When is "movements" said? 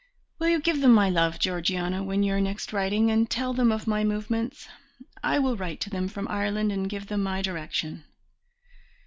4.03-4.67